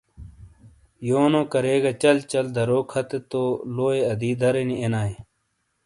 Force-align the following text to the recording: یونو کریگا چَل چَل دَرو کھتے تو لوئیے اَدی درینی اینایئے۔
یونو 1.09 1.41
کریگا 1.51 1.91
چَل 2.01 2.17
چَل 2.31 2.45
دَرو 2.55 2.79
کھتے 2.91 3.19
تو 3.31 3.43
لوئیے 3.75 4.01
اَدی 4.11 4.31
درینی 4.41 4.75
اینایئے۔ 4.81 5.15